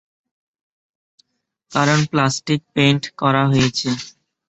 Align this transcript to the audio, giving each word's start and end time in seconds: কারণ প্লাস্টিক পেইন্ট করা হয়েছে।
কারণ 1.71 1.99
প্লাস্টিক 2.11 2.61
পেইন্ট 2.75 3.03
করা 3.21 3.43
হয়েছে। 3.51 3.89